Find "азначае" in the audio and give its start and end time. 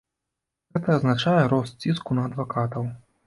0.99-1.43